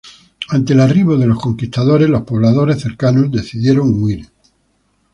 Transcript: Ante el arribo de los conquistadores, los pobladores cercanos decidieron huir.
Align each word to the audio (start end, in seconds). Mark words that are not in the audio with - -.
Ante 0.49 0.73
el 0.73 0.79
arribo 0.79 1.15
de 1.15 1.27
los 1.27 1.39
conquistadores, 1.39 2.09
los 2.09 2.23
pobladores 2.23 2.81
cercanos 2.81 3.29
decidieron 3.29 4.01
huir. 4.01 4.27